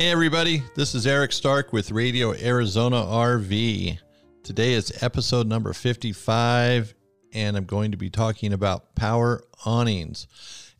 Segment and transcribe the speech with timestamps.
[0.00, 3.98] Hey, everybody, this is Eric Stark with Radio Arizona RV.
[4.42, 6.94] Today is episode number 55,
[7.34, 10.26] and I'm going to be talking about power awnings.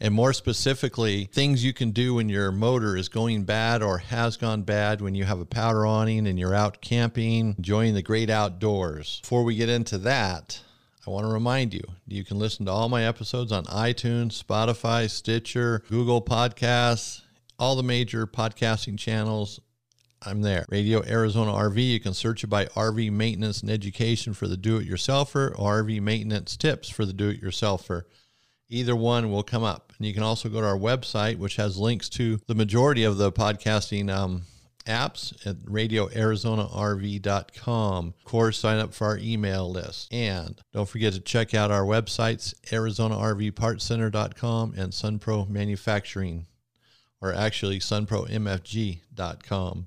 [0.00, 4.38] And more specifically, things you can do when your motor is going bad or has
[4.38, 8.30] gone bad when you have a power awning and you're out camping, enjoying the great
[8.30, 9.20] outdoors.
[9.20, 10.62] Before we get into that,
[11.06, 15.10] I want to remind you you can listen to all my episodes on iTunes, Spotify,
[15.10, 17.20] Stitcher, Google Podcasts,
[17.60, 19.60] all the major podcasting channels.
[20.22, 20.66] I'm there.
[20.70, 21.76] Radio Arizona RV.
[21.76, 25.82] You can search it by RV maintenance and education for the do it yourselfer or
[25.82, 28.04] RV maintenance tips for the do it yourselfer.
[28.70, 29.92] Either one will come up.
[29.98, 33.18] And you can also go to our website, which has links to the majority of
[33.18, 34.44] the podcasting um,
[34.86, 38.14] apps at radioarizonarv.com.
[38.18, 40.10] Of course, sign up for our email list.
[40.14, 46.46] And don't forget to check out our websites, arizonarvpartcenter.com and Sunpro Manufacturing
[47.20, 49.86] or actually sunpromfg.com.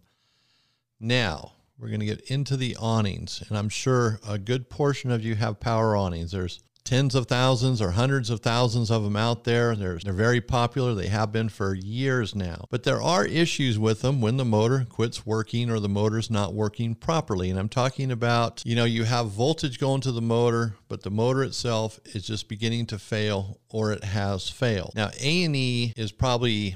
[1.00, 5.24] Now, we're going to get into the awnings, and I'm sure a good portion of
[5.24, 6.32] you have power awnings.
[6.32, 9.76] There's tens of thousands or hundreds of thousands of them out there.
[9.76, 10.94] They're, they're very popular.
[10.94, 12.66] They have been for years now.
[12.70, 16.54] But there are issues with them when the motor quits working or the motor's not
[16.54, 17.50] working properly.
[17.50, 21.12] And I'm talking about, you know, you have voltage going to the motor, but the
[21.12, 24.94] motor itself is just beginning to fail or it has failed.
[24.96, 26.76] Now, A&E is probably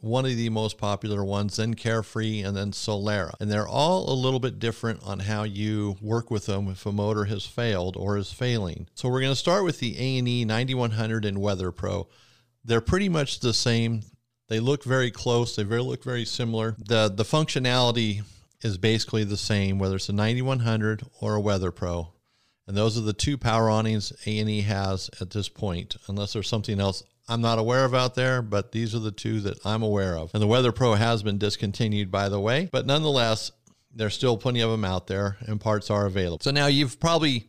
[0.00, 3.34] one of the most popular ones, then Carefree, and then Solera.
[3.40, 6.92] And they're all a little bit different on how you work with them if a
[6.92, 8.88] motor has failed or is failing.
[8.94, 12.08] So we're going to start with the A&E 9100 and Weather Pro.
[12.64, 14.02] They're pretty much the same.
[14.48, 15.56] They look very close.
[15.56, 16.74] They very look very similar.
[16.78, 18.22] The the functionality
[18.62, 22.12] is basically the same, whether it's a 9100 or a Weather Pro.
[22.68, 26.78] And those are the two power awnings A&E has at this point, unless there's something
[26.78, 30.16] else I'm not aware of out there, but these are the two that I'm aware
[30.16, 30.30] of.
[30.34, 33.52] And the Weather Pro has been discontinued, by the way, but nonetheless,
[33.94, 36.40] there's still plenty of them out there and parts are available.
[36.42, 37.48] So now you've probably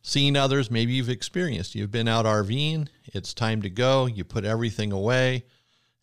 [0.00, 1.74] seen others, maybe you've experienced.
[1.74, 5.44] You've been out RVing, it's time to go, you put everything away,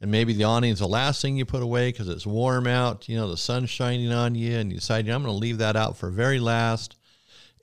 [0.02, 3.16] and maybe the awning's the last thing you put away because it's warm out, you
[3.16, 5.98] know, the sun's shining on you, and you decide, I'm going to leave that out
[5.98, 6.96] for very last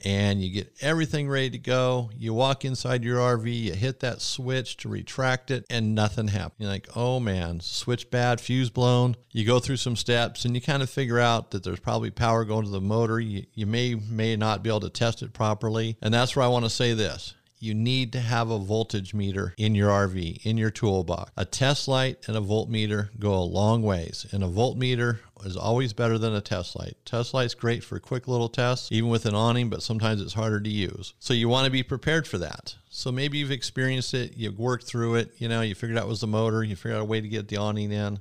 [0.05, 2.11] and you get everything ready to go.
[2.17, 6.55] You walk inside your RV, you hit that switch to retract it, and nothing happens.
[6.59, 9.17] You're like, oh man, switch bad, fuse blown.
[9.33, 12.45] You go through some steps and you kind of figure out that there's probably power
[12.45, 13.21] going to the motor.
[13.21, 15.97] You, you may, may not be able to test it properly.
[16.03, 19.55] And that's where I want to say this you need to have a voltage meter
[19.57, 21.31] in your RV, in your toolbox.
[21.37, 25.93] A test light and a voltmeter go a long ways, and a voltmeter is always
[25.93, 26.97] better than a test light.
[27.05, 30.61] Test light's great for quick little tests, even with an awning, but sometimes it's harder
[30.61, 31.15] to use.
[31.19, 32.77] So you want to be prepared for that.
[32.89, 36.09] So maybe you've experienced it, you've worked through it, you know, you figured out it
[36.09, 38.21] was the motor, you figured out a way to get the awning in,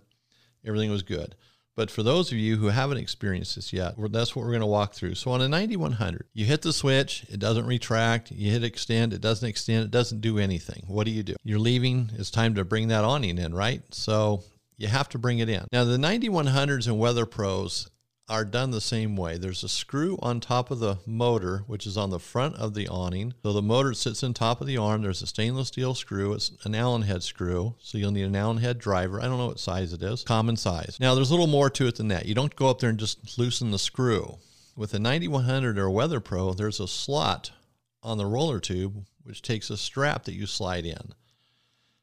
[0.66, 1.36] everything was good.
[1.76, 4.66] But for those of you who haven't experienced this yet, that's what we're going to
[4.66, 5.16] walk through.
[5.16, 8.32] So on a 9100, you hit the switch, it doesn't retract.
[8.32, 10.84] You hit extend, it doesn't extend, it doesn't do anything.
[10.88, 11.36] What do you do?
[11.44, 13.82] You're leaving, it's time to bring that awning in, right?
[13.92, 14.44] So
[14.78, 15.66] you have to bring it in.
[15.72, 17.90] Now, the 9100s and Weather Pros
[18.28, 19.38] are done the same way.
[19.38, 22.88] There's a screw on top of the motor, which is on the front of the
[22.88, 23.34] awning.
[23.44, 25.04] So the motor sits on top of the arm.
[25.04, 26.34] There's a stainless steel screw.
[26.34, 27.76] It's an Allen head screw.
[27.80, 29.22] So you'll need an Allen head driver.
[29.22, 30.98] I don't know what size it is, common size.
[31.00, 32.26] Now, there's a little more to it than that.
[32.26, 34.40] You don't go up there and just loosen the screw.
[34.76, 37.52] With a 9100 or Weather Pro, there's a slot
[38.02, 41.14] on the roller tube, which takes a strap that you slide in.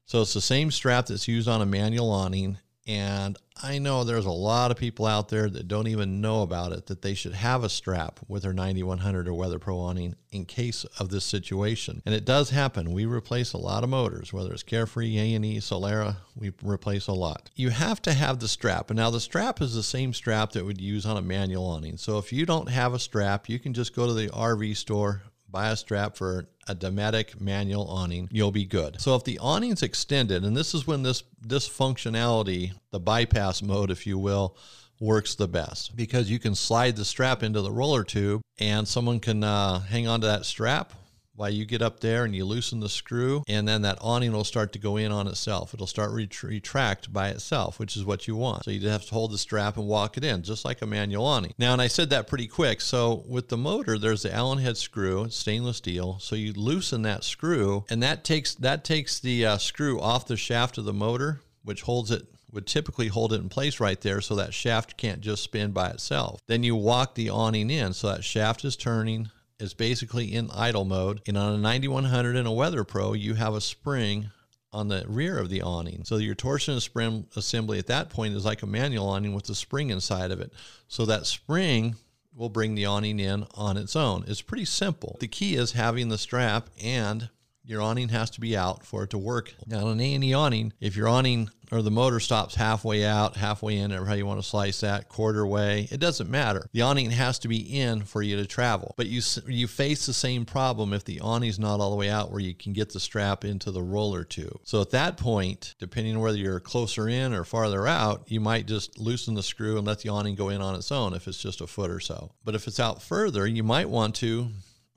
[0.06, 4.26] So it's the same strap that's used on a manual awning, and I know there's
[4.26, 7.34] a lot of people out there that don't even know about it, that they should
[7.34, 12.02] have a strap with their 9100 or Weather Pro awning in case of this situation.
[12.04, 12.92] And it does happen.
[12.92, 17.50] We replace a lot of motors, whether it's Carefree, A&E, Solera, we replace a lot.
[17.54, 18.90] You have to have the strap.
[18.90, 21.98] And now the strap is the same strap that would use on a manual awning.
[21.98, 25.22] So if you don't have a strap, you can just go to the RV store,
[25.52, 29.00] buy a strap for a Dometic manual awning, you'll be good.
[29.00, 33.90] So if the awning's extended, and this is when this this functionality, the bypass mode,
[33.90, 34.56] if you will,
[35.00, 39.18] works the best because you can slide the strap into the roller tube and someone
[39.18, 40.92] can uh, hang on to that strap
[41.34, 44.44] while you get up there and you loosen the screw and then that awning will
[44.44, 45.74] start to go in on itself.
[45.74, 48.64] It'll start ret- retract by itself which is what you want.
[48.64, 50.86] So you just have to hold the strap and walk it in just like a
[50.86, 51.54] manual awning.
[51.58, 52.80] Now and i said that pretty quick.
[52.80, 56.18] So with the motor there's the allen head screw stainless steel.
[56.20, 60.36] So you loosen that screw and that takes that takes the uh, screw off the
[60.36, 64.20] shaft of the motor which holds it would typically hold it in place right there
[64.20, 66.40] so that shaft can't just spin by itself.
[66.46, 69.30] Then you walk the awning in so that shaft is turning,
[69.62, 71.22] is basically in idle mode.
[71.26, 74.30] And on a 9100 and a Weather Pro, you have a spring
[74.72, 76.04] on the rear of the awning.
[76.04, 79.54] So your torsion spring assembly at that point is like a manual awning with a
[79.54, 80.52] spring inside of it.
[80.88, 81.96] So that spring
[82.34, 84.24] will bring the awning in on its own.
[84.26, 85.16] It's pretty simple.
[85.20, 87.28] The key is having the strap and
[87.64, 89.54] your awning has to be out for it to work.
[89.66, 93.78] Now, on an A&E awning, if your awning or the motor stops halfway out, halfway
[93.78, 96.68] in, or how you want to slice that, quarter way, it doesn't matter.
[96.72, 98.94] The awning has to be in for you to travel.
[98.96, 102.30] But you you face the same problem if the awning's not all the way out
[102.30, 104.60] where you can get the strap into the roller tube.
[104.64, 108.66] So at that point, depending on whether you're closer in or farther out, you might
[108.66, 111.40] just loosen the screw and let the awning go in on its own if it's
[111.40, 112.32] just a foot or so.
[112.44, 114.48] But if it's out further, you might want to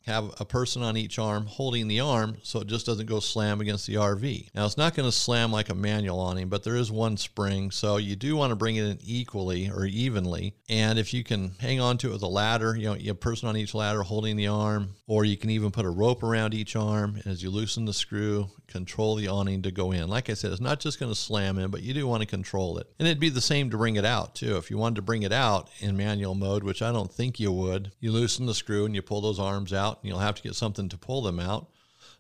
[0.06, 3.60] have a person on each arm holding the arm so it just doesn't go slam
[3.60, 4.50] against the RV.
[4.54, 7.72] Now, it's not going to slam like a manual awning, but there is one spring,
[7.72, 10.56] so you do want to bring it in equally or evenly.
[10.70, 13.16] And if you can hang on to it with a ladder, you know, you have
[13.16, 16.24] a person on each ladder holding the arm, or you can even put a rope
[16.24, 17.16] around each arm.
[17.16, 20.08] And as you loosen the screw, control the awning to go in.
[20.08, 22.28] Like I said, it's not just going to slam in, but you do want to
[22.28, 22.88] control it.
[23.00, 24.58] And it'd be the same to bring it out, too.
[24.58, 27.52] If you wanted to bring it out in manual mode, which I don't think you
[27.52, 30.36] would, you loosen the screw and you pull those arms out out, and you'll have
[30.36, 31.68] to get something to pull them out.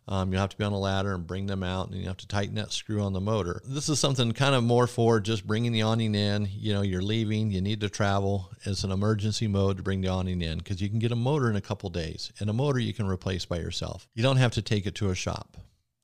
[0.07, 2.17] Um, you'll have to be on a ladder and bring them out, and you have
[2.17, 3.61] to tighten that screw on the motor.
[3.65, 6.47] This is something kind of more for just bringing the awning in.
[6.51, 8.51] You know, you're leaving, you need to travel.
[8.65, 11.49] It's an emergency mode to bring the awning in because you can get a motor
[11.49, 14.07] in a couple days, and a motor you can replace by yourself.
[14.13, 15.57] You don't have to take it to a shop.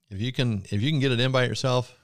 [0.09, 1.95] If you can, if you can get it in by yourself,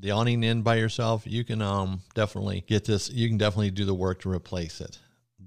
[0.00, 3.10] the awning in by yourself, you can um, definitely get this.
[3.10, 4.98] You can definitely do the work to replace it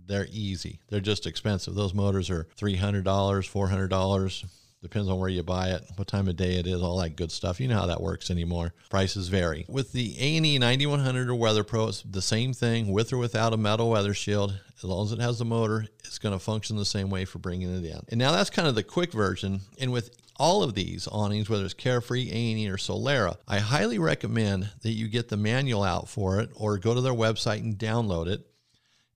[0.07, 0.79] they're easy.
[0.89, 1.75] They're just expensive.
[1.75, 4.45] Those motors are $300, $400.
[4.81, 7.31] Depends on where you buy it, what time of day it is, all that good
[7.31, 7.59] stuff.
[7.59, 8.71] You know how that works anymore.
[8.91, 9.65] Prices vary.
[9.67, 13.57] With the A&E 9100 or Weather Pro, it's the same thing with or without a
[13.57, 14.53] metal weather shield.
[14.77, 17.39] As long as it has the motor, it's going to function the same way for
[17.39, 17.99] bringing it in.
[18.09, 19.61] And now that's kind of the quick version.
[19.79, 24.69] And with all of these awnings, whether it's Carefree, A&E, or Solera, I highly recommend
[24.83, 28.27] that you get the manual out for it or go to their website and download
[28.27, 28.45] it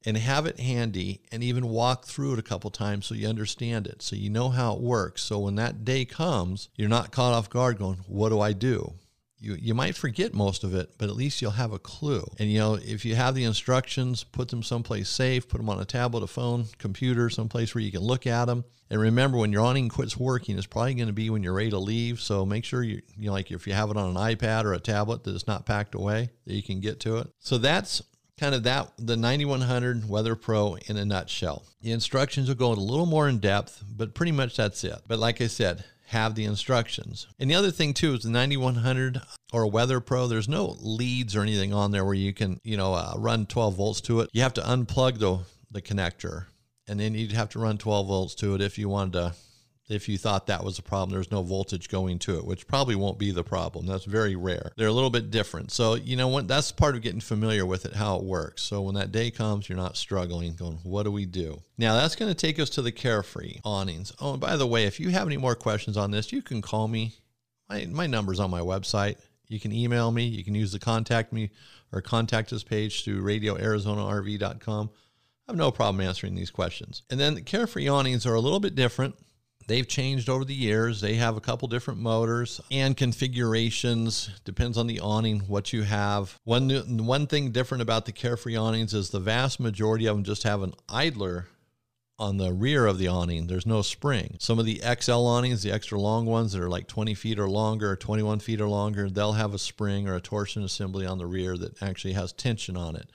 [0.06, 3.88] and have it handy and even walk through it a couple times so you understand
[3.88, 5.24] it, so you know how it works.
[5.24, 8.94] So when that day comes, you're not caught off guard going, What do I do?
[9.42, 12.26] You, you might forget most of it, but at least you'll have a clue.
[12.40, 15.80] And you know, if you have the instructions, put them someplace safe, put them on
[15.80, 18.66] a tablet, a phone, computer, someplace where you can look at them.
[18.90, 21.70] And remember, when your awning quits working, it's probably going to be when you're ready
[21.70, 22.20] to leave.
[22.20, 24.74] So make sure you, you know, like if you have it on an iPad or
[24.74, 27.28] a tablet that it's not packed away, that you can get to it.
[27.40, 28.02] So that's
[28.40, 31.66] kind of that the 9100 Weather Pro in a nutshell.
[31.82, 35.00] The instructions will go a little more in depth, but pretty much that's it.
[35.08, 37.28] But like I said, have the instructions.
[37.38, 39.22] And the other thing too is the 9100
[39.52, 40.28] or Weather Pro.
[40.28, 43.76] There's no leads or anything on there where you can you know uh, run 12
[43.76, 44.30] volts to it.
[44.34, 45.40] You have to unplug the
[45.72, 46.46] the connector,
[46.88, 49.34] and then you'd have to run 12 volts to it if you wanted to
[49.90, 52.96] if you thought that was a problem, there's no voltage going to it, which probably
[52.96, 53.88] won't be the problem.
[53.88, 54.72] That's very rare.
[54.78, 55.72] They're a little bit different.
[55.72, 58.62] So, you know, when, that's part of getting familiar with it, how it works.
[58.62, 61.64] So when that day comes, you're not struggling going, what do we do?
[61.78, 64.14] Now, that's going to take us to the Carefree awnings.
[64.20, 66.62] Oh, and by the way, if you have any more questions on this, you can
[66.62, 67.16] call me.
[67.68, 69.18] My, my number's on my website.
[69.48, 70.26] You can email me.
[70.26, 71.50] You can use the contact me
[71.92, 74.90] or contact us page through radioarizonarv.com.
[75.48, 77.02] I have no problem answering these questions.
[77.10, 79.16] And then the Carefree awnings are a little bit different.
[79.70, 81.00] They've changed over the years.
[81.00, 84.32] They have a couple different motors and configurations.
[84.44, 86.40] Depends on the awning, what you have.
[86.44, 86.72] One,
[87.06, 90.64] one thing different about the Carefree awnings is the vast majority of them just have
[90.64, 91.50] an idler
[92.18, 93.46] on the rear of the awning.
[93.46, 94.38] There's no spring.
[94.40, 97.48] Some of the XL awnings, the extra long ones that are like 20 feet or
[97.48, 101.28] longer, 21 feet or longer, they'll have a spring or a torsion assembly on the
[101.28, 103.08] rear that actually has tension on it.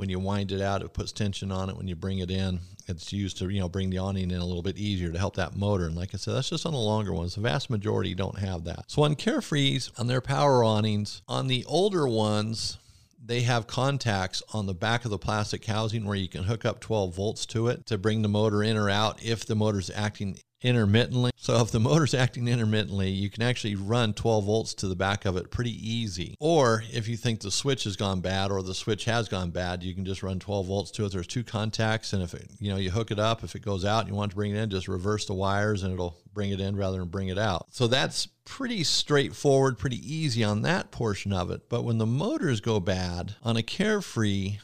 [0.00, 1.76] When you wind it out, it puts tension on it.
[1.76, 4.46] When you bring it in, it's used to you know bring the awning in a
[4.46, 5.84] little bit easier to help that motor.
[5.84, 7.34] And like I said, that's just on the longer ones.
[7.34, 8.86] The vast majority don't have that.
[8.86, 12.78] So on Carefrees, on their power awnings, on the older ones,
[13.22, 16.80] they have contacts on the back of the plastic housing where you can hook up
[16.80, 20.38] 12 volts to it to bring the motor in or out if the motor's acting
[20.62, 21.30] intermittently.
[21.36, 25.24] So if the motor's acting intermittently, you can actually run 12 volts to the back
[25.24, 26.36] of it pretty easy.
[26.38, 29.82] Or if you think the switch has gone bad or the switch has gone bad,
[29.82, 31.12] you can just run 12 volts to it.
[31.12, 33.84] There's two contacts and if it, you know, you hook it up, if it goes
[33.84, 36.50] out and you want to bring it in, just reverse the wires and it'll bring
[36.50, 37.66] it in rather than bring it out.
[37.70, 41.68] So that's pretty straightforward, pretty easy on that portion of it.
[41.68, 44.58] But when the motors go bad on a carefree,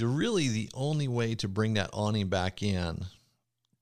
[0.00, 3.04] really the only way to bring that awning back in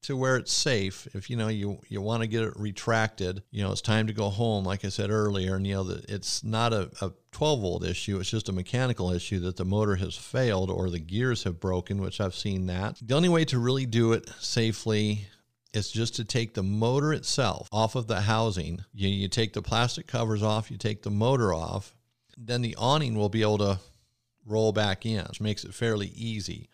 [0.02, 1.06] to where it's safe.
[1.14, 4.12] If you know you you want to get it retracted, you know it's time to
[4.12, 4.64] go home.
[4.64, 8.18] Like I said earlier, and you know that it's not a, a 12 volt issue.
[8.18, 12.00] It's just a mechanical issue that the motor has failed or the gears have broken,
[12.00, 12.98] which I've seen that.
[13.02, 15.26] The only way to really do it safely
[15.72, 18.84] It's just to take the motor itself off of the housing.
[18.92, 21.94] You, you take the plastic covers off, you take the motor off,
[22.36, 23.78] then the awning will be able to
[24.46, 26.68] roll back in, which makes it fairly easy.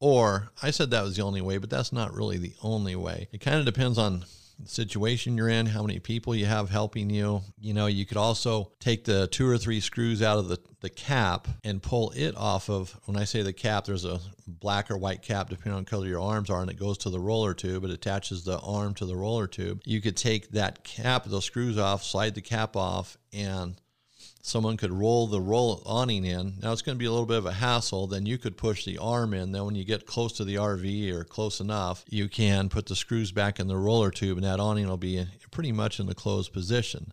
[0.00, 3.28] Or I said that was the only way, but that's not really the only way.
[3.32, 4.24] It kind of depends on
[4.60, 7.42] the situation you're in, how many people you have helping you.
[7.60, 10.90] You know, you could also take the two or three screws out of the, the
[10.90, 14.98] cap and pull it off of, when I say the cap, there's a black or
[14.98, 17.84] white cap, depending on color your arms are, and it goes to the roller tube.
[17.84, 19.80] It attaches the arm to the roller tube.
[19.84, 23.80] You could take that cap, those screws off, slide the cap off, and
[24.42, 26.54] someone could roll the roll awning in.
[26.62, 28.06] Now it's going to be a little bit of a hassle.
[28.06, 29.52] Then you could push the arm in.
[29.52, 32.96] Then when you get close to the RV or close enough, you can put the
[32.96, 36.14] screws back in the roller tube, and that awning will be pretty much in the
[36.14, 37.12] closed position.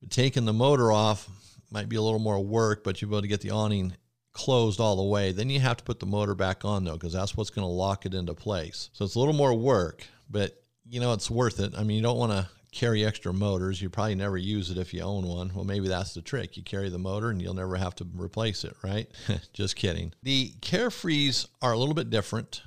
[0.00, 1.28] But taking the motor off
[1.70, 3.94] might be a little more work, but you'll be able to get the awning
[4.32, 5.32] closed all the way.
[5.32, 7.72] Then you have to put the motor back on though, because that's what's going to
[7.72, 8.90] lock it into place.
[8.92, 11.74] So it's a little more work, but you know it's worth it.
[11.76, 13.80] I mean, you don't want to carry extra motors.
[13.80, 15.52] You probably never use it if you own one.
[15.54, 16.56] Well, maybe that's the trick.
[16.56, 19.08] You carry the motor and you'll never have to replace it, right?
[19.52, 20.12] Just kidding.
[20.22, 22.62] The Carefrees are a little bit different.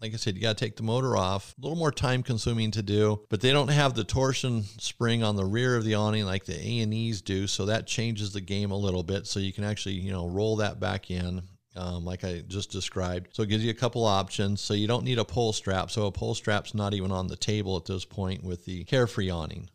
[0.00, 1.54] Like I said, you got to take the motor off.
[1.58, 5.34] A little more time consuming to do, but they don't have the torsion spring on
[5.34, 8.76] the rear of the awning like the A&Es do, so that changes the game a
[8.76, 9.26] little bit.
[9.26, 11.42] So you can actually, you know, roll that back in
[11.76, 13.28] um, like I just described.
[13.32, 14.60] So it gives you a couple options.
[14.60, 15.90] So you don't need a pull strap.
[15.90, 19.30] So a pull strap's not even on the table at this point with the Carefree
[19.30, 19.68] awning.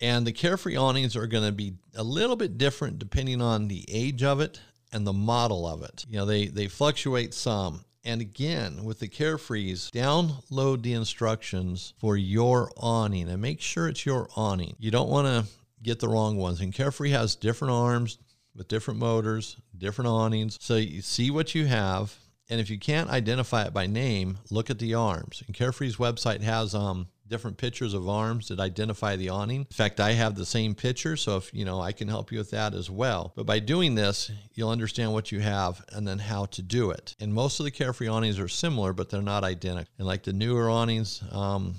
[0.00, 3.84] And the Carefree awnings are going to be a little bit different depending on the
[3.88, 4.60] age of it
[4.92, 6.06] and the model of it.
[6.08, 7.84] You know, they, they fluctuate some.
[8.02, 14.06] And again, with the Carefrees, download the instructions for your awning and make sure it's
[14.06, 14.74] your awning.
[14.78, 15.52] You don't want to
[15.82, 16.60] get the wrong ones.
[16.60, 18.16] And Carefree has different arms,
[18.54, 20.58] with different motors, different awnings.
[20.60, 22.14] So you see what you have.
[22.48, 25.42] And if you can't identify it by name, look at the arms.
[25.46, 29.60] And Carefree's website has um, different pictures of arms that identify the awning.
[29.60, 32.38] In fact, I have the same picture, so if you know, I can help you
[32.38, 33.32] with that as well.
[33.36, 37.14] But by doing this, you'll understand what you have and then how to do it.
[37.20, 39.92] And most of the Carefree awnings are similar, but they're not identical.
[39.98, 41.76] And like the newer awnings, um,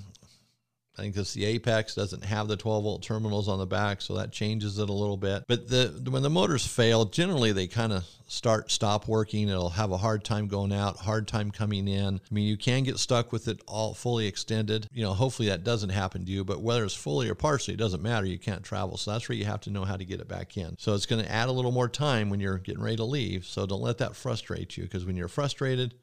[0.98, 4.14] I think this the Apex doesn't have the 12 volt terminals on the back, so
[4.14, 5.44] that changes it a little bit.
[5.48, 9.48] But the when the motors fail, generally they kind of start stop working.
[9.48, 12.16] It'll have a hard time going out, hard time coming in.
[12.16, 14.86] I mean, you can get stuck with it all fully extended.
[14.92, 16.44] You know, hopefully that doesn't happen to you.
[16.44, 18.26] But whether it's fully or partially, it doesn't matter.
[18.26, 20.58] You can't travel, so that's where you have to know how to get it back
[20.58, 20.76] in.
[20.78, 23.46] So it's going to add a little more time when you're getting ready to leave.
[23.46, 25.94] So don't let that frustrate you because when you're frustrated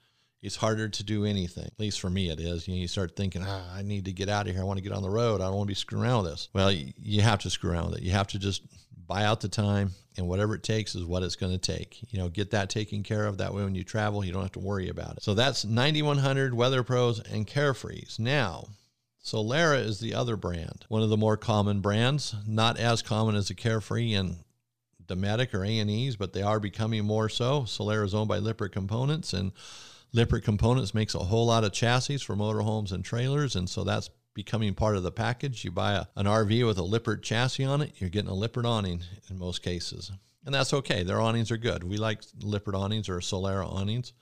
[0.42, 1.66] it's harder to do anything.
[1.66, 2.68] At least for me, it is.
[2.68, 4.62] You, know, you start thinking, ah, I need to get out of here.
[4.62, 5.42] I want to get on the road.
[5.42, 6.50] I don't want to be screwing around with this.
[6.54, 8.04] Well, you, you have to screw around with it.
[8.04, 8.62] You have to just
[9.06, 12.12] buy out the time, and whatever it takes is what it's going to take.
[12.14, 13.40] You know, get that taken care of.
[13.40, 15.24] That way, when you travel, you don't have to worry about it.
[15.24, 18.20] So that's 9100 Weather Pros and Carefrees.
[18.20, 18.68] Now,
[19.24, 23.50] Solera is the other brand, one of the more common brands, not as common as
[23.50, 24.38] the Carefree and
[25.06, 27.62] Dometic or A&Es, but they are becoming more so.
[27.64, 29.52] Solera is owned by Lippert Components, and
[30.12, 34.10] Lippert Components makes a whole lot of chassis for motorhomes and trailers, and so that's
[34.34, 35.64] becoming part of the package.
[35.64, 38.66] You buy a, an RV with a Lippert chassis on it, you're getting a Lippert
[38.66, 40.12] awning in most cases.
[40.46, 41.04] And that's okay.
[41.04, 41.84] Their awnings are good.
[41.84, 44.14] We like Lippert awnings or Solera awnings.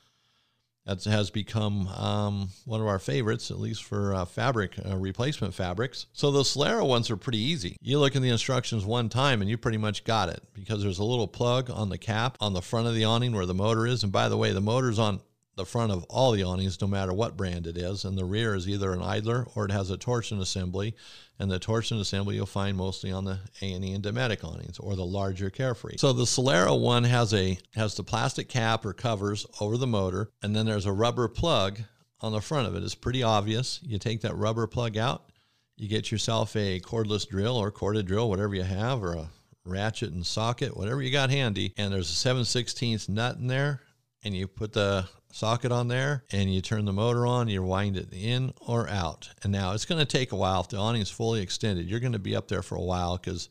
[0.86, 5.54] That has become um, one of our favorites, at least for uh, fabric uh, replacement
[5.54, 6.06] fabrics.
[6.14, 7.76] So the Solera ones are pretty easy.
[7.82, 11.00] You look in the instructions one time and you pretty much got it because there's
[11.00, 13.86] a little plug on the cap on the front of the awning where the motor
[13.86, 14.04] is.
[14.04, 15.20] And by the way, the motor's on
[15.58, 18.56] the front of all the awnings, no matter what brand it is, and the rear
[18.56, 20.96] is either an idler or it has a torsion assembly.
[21.40, 25.06] And the torsion assembly you'll find mostly on the A&E and Dometic awnings or the
[25.06, 25.98] larger Carefree.
[25.98, 30.32] So the Solera one has a has the plastic cap or covers over the motor,
[30.42, 31.80] and then there's a rubber plug
[32.22, 32.84] on the front of it.
[32.84, 33.80] It's pretty obvious.
[33.84, 35.30] You take that rubber plug out,
[35.76, 39.30] you get yourself a cordless drill or corded drill, whatever you have, or a
[39.64, 43.82] ratchet and socket, whatever you got handy, and there's a 7 16 nut in there,
[44.24, 47.98] and you put the socket on there and you turn the motor on, you wind
[47.98, 49.30] it in or out.
[49.44, 50.62] And now it's going to take a while.
[50.62, 53.18] If the awning is fully extended, you're going to be up there for a while
[53.18, 53.50] because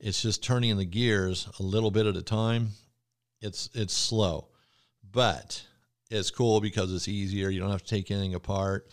[0.00, 2.70] it's just turning the gears a little bit at a time.
[3.40, 4.48] It's it's slow,
[5.12, 5.64] but
[6.10, 7.50] it's cool because it's easier.
[7.50, 8.90] You don't have to take anything apart.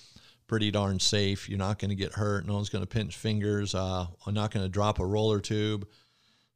[0.47, 1.49] Pretty darn safe.
[1.49, 2.45] You're not going to get hurt.
[2.45, 3.73] No one's going to pinch fingers.
[3.73, 5.87] Uh, I'm not going to drop a roller tube.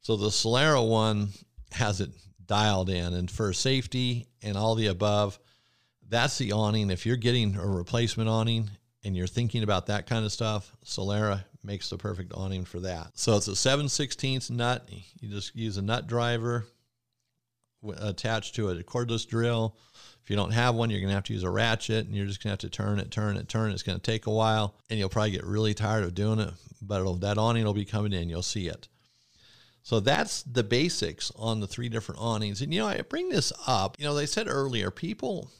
[0.02, 1.30] So the Solera one
[1.72, 2.10] has it
[2.50, 5.38] dialed in, and for safety and all the above,
[6.08, 6.90] that's the awning.
[6.90, 8.68] If you're getting a replacement awning
[9.04, 13.12] and you're thinking about that kind of stuff, Solera makes the perfect awning for that.
[13.14, 14.84] So it's a 7 16 nut.
[15.20, 16.66] You just use a nut driver
[17.98, 19.76] attached to a cordless drill.
[20.24, 22.26] If you don't have one, you're going to have to use a ratchet and you're
[22.26, 23.74] just going to have to turn it, turn it, turn it.
[23.74, 26.52] It's going to take a while and you'll probably get really tired of doing it,
[26.82, 28.28] but that awning will be coming in.
[28.28, 28.88] You'll see it.
[29.82, 32.60] So that's the basics on the three different awnings.
[32.60, 35.50] And, you know, I bring this up, you know, they said earlier, people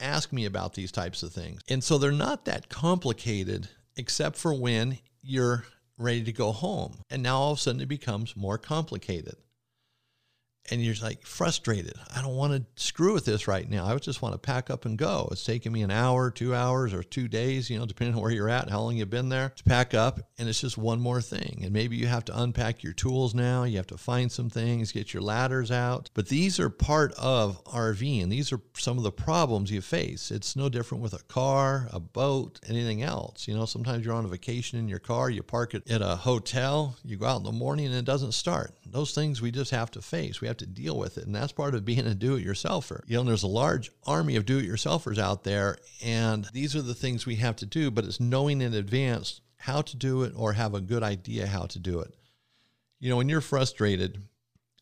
[0.00, 1.60] ask me about these types of things.
[1.68, 5.64] And so they're not that complicated, except for when you're
[5.96, 6.98] ready to go home.
[7.08, 9.36] And now all of a sudden it becomes more complicated
[10.70, 11.94] and you're like frustrated.
[12.14, 13.86] I don't want to screw with this right now.
[13.86, 15.28] I just want to pack up and go.
[15.30, 18.30] It's taking me an hour, two hours, or two days, you know, depending on where
[18.30, 20.20] you're at and how long you've been there to pack up.
[20.38, 21.60] And it's just one more thing.
[21.62, 23.64] And maybe you have to unpack your tools now.
[23.64, 26.10] You have to find some things, get your ladders out.
[26.14, 30.30] But these are part of RV, and these are some of the problems you face.
[30.30, 33.48] It's no different with a car, a boat, anything else.
[33.48, 36.16] You know, sometimes you're on a vacation in your car, you park it at a
[36.16, 38.74] hotel, you go out in the morning and it doesn't start.
[38.86, 40.40] Those things we just have to face.
[40.40, 41.26] We have to deal with it.
[41.26, 43.02] And that's part of being a do it yourselfer.
[43.06, 45.78] You know, there's a large army of do it yourselfers out there.
[46.04, 49.82] And these are the things we have to do, but it's knowing in advance how
[49.82, 52.14] to do it or have a good idea how to do it.
[52.98, 54.22] You know, when you're frustrated,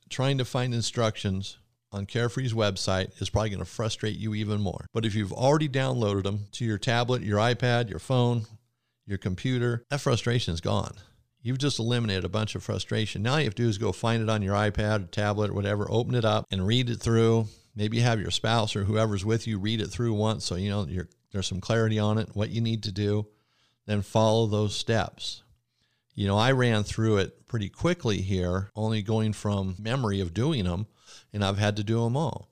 [0.08, 1.58] trying to find instructions
[1.92, 4.86] on Carefree's website is probably going to frustrate you even more.
[4.92, 8.46] But if you've already downloaded them to your tablet, your iPad, your phone,
[9.06, 10.94] your computer, that frustration is gone.
[11.42, 13.22] You've just eliminated a bunch of frustration.
[13.22, 15.50] Now all you have to do is go find it on your iPad or tablet
[15.50, 17.46] or whatever, open it up and read it through.
[17.74, 20.68] Maybe you have your spouse or whoever's with you read it through once so you
[20.68, 20.86] know
[21.32, 23.26] there's some clarity on it, what you need to do.
[23.86, 25.42] Then follow those steps.
[26.14, 30.64] You know, I ran through it pretty quickly here, only going from memory of doing
[30.64, 30.86] them,
[31.32, 32.48] and I've had to do them all.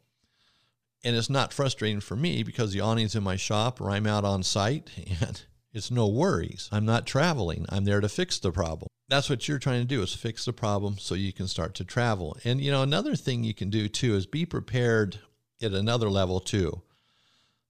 [1.04, 4.24] And it's not frustrating for me because the awning's in my shop or I'm out
[4.24, 4.90] on site
[5.20, 5.42] and
[5.72, 6.68] it's no worries.
[6.72, 7.66] I'm not traveling.
[7.68, 8.88] I'm there to fix the problem.
[9.08, 11.84] That's what you're trying to do is fix the problem so you can start to
[11.84, 12.36] travel.
[12.44, 15.18] And you know, another thing you can do too is be prepared
[15.62, 16.82] at another level too.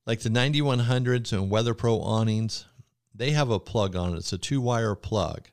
[0.06, 2.64] Like the 9100s and Weather Pro awnings,
[3.14, 4.18] they have a plug on it.
[4.18, 5.48] It's a two-wire plug.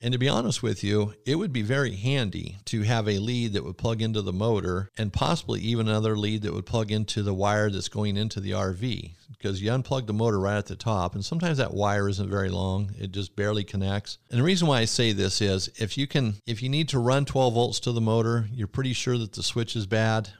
[0.00, 3.54] And to be honest with you, it would be very handy to have a lead
[3.54, 7.22] that would plug into the motor and possibly even another lead that would plug into
[7.22, 10.76] the wire that's going into the RV because you unplug the motor right at the
[10.76, 12.92] top and sometimes that wire isn't very long.
[12.96, 14.18] It just barely connects.
[14.30, 17.00] And the reason why I say this is if you can if you need to
[17.00, 20.30] run 12 volts to the motor, you're pretty sure that the switch is bad,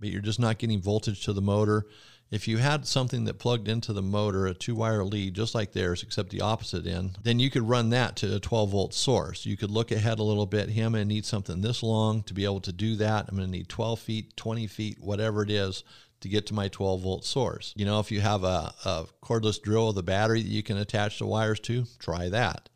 [0.00, 1.84] but you're just not getting voltage to the motor
[2.32, 5.72] if you had something that plugged into the motor, a two wire lead, just like
[5.72, 9.44] theirs, except the opposite end, then you could run that to a 12 volt source.
[9.44, 10.70] You could look ahead a little bit.
[10.70, 13.26] Hey, I'm going to need something this long to be able to do that.
[13.28, 15.84] I'm going to need 12 feet, 20 feet, whatever it is
[16.22, 17.74] to get to my 12 volt source.
[17.76, 20.78] You know, if you have a, a cordless drill with a battery that you can
[20.78, 22.70] attach the wires to, try that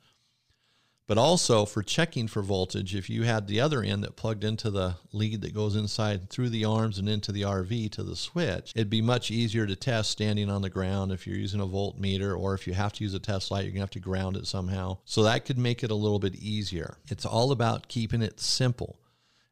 [1.06, 4.70] but also for checking for voltage if you had the other end that plugged into
[4.70, 8.72] the lead that goes inside through the arms and into the RV to the switch
[8.74, 12.38] it'd be much easier to test standing on the ground if you're using a voltmeter
[12.38, 14.36] or if you have to use a test light you're going to have to ground
[14.36, 18.22] it somehow so that could make it a little bit easier it's all about keeping
[18.22, 18.98] it simple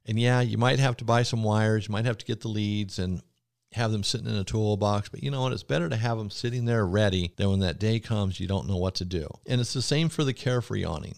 [0.07, 2.49] and yeah you might have to buy some wires you might have to get the
[2.49, 3.23] leads and
[3.75, 5.09] have them sitting in a toolbox.
[5.09, 5.53] But you know what?
[5.53, 8.69] It's better to have them sitting there ready than when that day comes, you don't
[8.69, 9.27] know what to do.
[9.47, 11.17] And it's the same for the Carefree awning.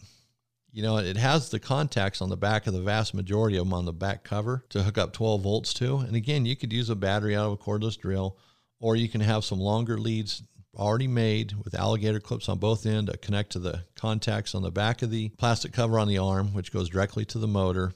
[0.77, 3.73] You know, it has the contacts on the back of the vast majority of them
[3.73, 6.01] on the back cover to hook up 12 volts to.
[6.01, 8.37] And again, you could use a battery out of a cordless drill,
[8.79, 10.43] or you can have some longer leads
[10.77, 14.71] already made with alligator clips on both ends to connect to the contacts on the
[14.71, 17.95] back of the plastic cover on the arm, which goes directly to the motor,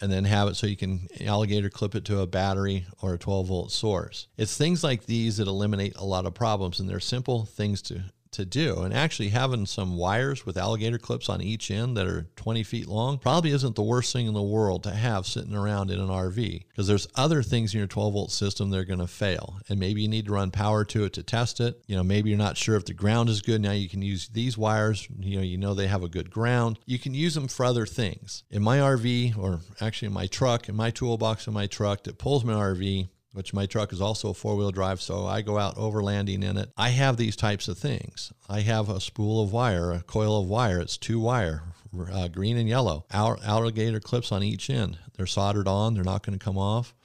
[0.00, 3.18] and then have it so you can alligator clip it to a battery or a
[3.18, 4.28] 12 volt source.
[4.38, 8.02] It's things like these that eliminate a lot of problems, and they're simple things to
[8.32, 8.82] to do.
[8.82, 12.88] And actually, having some wires with alligator clips on each end that are 20 feet
[12.88, 16.08] long probably isn't the worst thing in the world to have sitting around in an
[16.08, 19.58] RV because there's other things in your 12 volt system that are going to fail.
[19.68, 21.82] And maybe you need to run power to it to test it.
[21.86, 23.60] You know, maybe you're not sure if the ground is good.
[23.60, 25.08] Now you can use these wires.
[25.18, 26.78] You know, you know they have a good ground.
[26.86, 28.44] You can use them for other things.
[28.50, 32.18] In my RV, or actually in my truck, in my toolbox in my truck that
[32.18, 33.08] pulls my RV,
[33.38, 36.56] which my truck is also a four wheel drive, so I go out overlanding in
[36.56, 36.72] it.
[36.76, 38.32] I have these types of things.
[38.48, 40.80] I have a spool of wire, a coil of wire.
[40.80, 41.62] It's two wire,
[42.10, 44.98] uh, green and yellow, alligator clips on each end.
[45.16, 46.96] They're soldered on, they're not going to come off.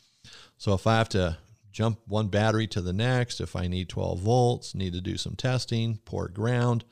[0.58, 1.38] So if I have to
[1.72, 5.36] jump one battery to the next, if I need 12 volts, need to do some
[5.36, 6.84] testing, pour ground,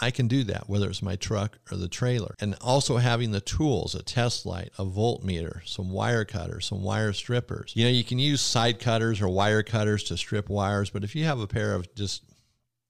[0.00, 2.34] I can do that, whether it's my truck or the trailer.
[2.40, 7.12] And also having the tools, a test light, a voltmeter, some wire cutters, some wire
[7.12, 7.72] strippers.
[7.74, 11.16] You know, you can use side cutters or wire cutters to strip wires, but if
[11.16, 12.22] you have a pair of just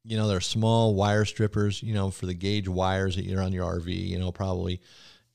[0.09, 3.53] you know, they're small wire strippers, you know, for the gauge wires that you're on
[3.53, 4.81] your RV, you know, probably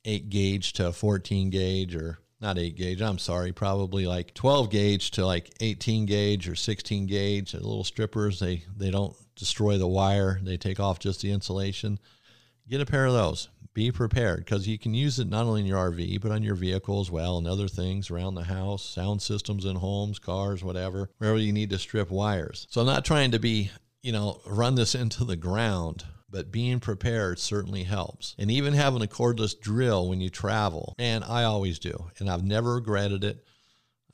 [0.03, 5.11] eight gauge to 14 gauge or not 8 gauge, I'm sorry, probably like 12 gauge
[5.11, 7.53] to like 18 gauge or 16 gauge.
[7.53, 11.97] The little strippers, they, they don't destroy the wire, they take off just the insulation.
[12.69, 13.49] Get a pair of those.
[13.73, 16.53] Be prepared because you can use it not only in your RV, but on your
[16.53, 21.09] vehicle as well and other things around the house, sound systems in homes, cars, whatever,
[21.17, 22.67] wherever you need to strip wires.
[22.69, 23.71] So I'm not trying to be,
[24.03, 28.35] you know, run this into the ground but being prepared certainly helps.
[28.39, 32.43] And even having a cordless drill when you travel, and I always do, and I've
[32.43, 33.45] never regretted it.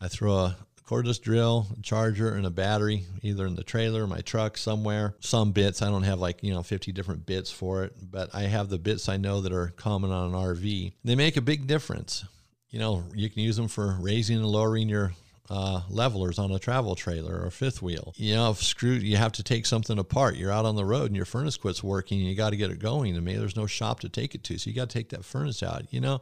[0.02, 4.20] I throw a cordless drill, a charger, and a battery either in the trailer, my
[4.20, 5.16] truck, somewhere.
[5.22, 8.42] Some bits, I don't have like, you know, 50 different bits for it, but I
[8.44, 10.92] have the bits I know that are common on an RV.
[11.06, 12.26] They make a big difference.
[12.70, 15.14] You know, you can use them for raising and lowering your
[15.50, 18.14] uh, levelers on a travel trailer or fifth wheel.
[18.16, 20.36] You know, if screwed, you have to take something apart.
[20.36, 22.70] You're out on the road and your furnace quits working and you got to get
[22.72, 23.16] it going.
[23.16, 24.58] And maybe there's no shop to take it to.
[24.58, 25.92] So you got to take that furnace out.
[25.92, 26.22] You know,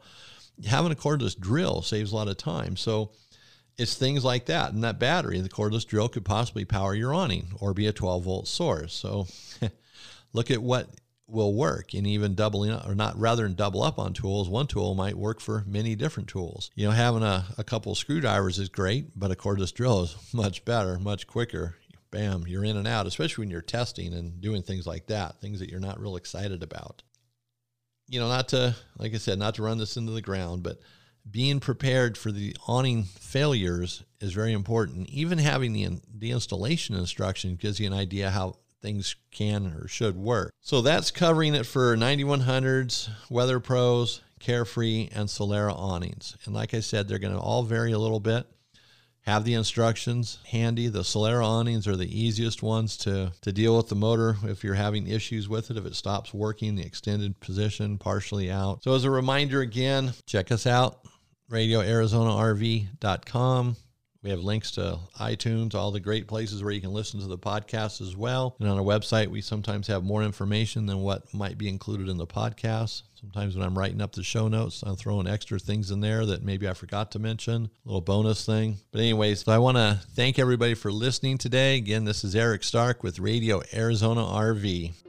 [0.66, 2.78] having a cordless drill saves a lot of time.
[2.78, 3.12] So
[3.78, 4.72] it's things like that.
[4.72, 8.24] And that battery, the cordless drill could possibly power your awning or be a 12
[8.24, 8.94] volt source.
[8.94, 9.28] So
[10.34, 10.90] look at what
[11.28, 14.68] will work and even doubling up or not rather than double up on tools one
[14.68, 16.72] tool might work for many different tools.
[16.76, 20.64] You know having a, a couple screwdrivers is great but a cordless drill is much
[20.66, 21.76] better much quicker.
[22.10, 25.60] Bam you're in and out especially when you're testing and doing things like that things
[25.60, 27.04] that you're not real excited about.
[28.08, 30.80] You know not to like i said not to run this into the ground but
[31.30, 35.10] being prepared for the awning failures is very important.
[35.10, 40.16] Even having the, the installation instruction gives you an idea how things can or should
[40.16, 40.52] work.
[40.62, 46.38] So that's covering it for 9100s, Weather Pros, Carefree, and Solera awnings.
[46.46, 48.46] And like I said, they're going to all vary a little bit.
[49.22, 50.88] Have the instructions handy.
[50.88, 54.76] The Solera awnings are the easiest ones to, to deal with the motor if you're
[54.76, 58.84] having issues with it, if it stops working, the extended position, partially out.
[58.84, 61.02] So, as a reminder again, check us out,
[61.52, 63.76] radioarizonarv.com.
[64.28, 67.38] We have links to iTunes, all the great places where you can listen to the
[67.38, 68.58] podcast as well.
[68.60, 72.18] And on our website, we sometimes have more information than what might be included in
[72.18, 73.04] the podcast.
[73.16, 76.44] Sometimes when I'm writing up the show notes, I'm throwing extra things in there that
[76.44, 78.76] maybe I forgot to mention, a little bonus thing.
[78.92, 81.78] But, anyways, so I want to thank everybody for listening today.
[81.78, 85.07] Again, this is Eric Stark with Radio Arizona RV.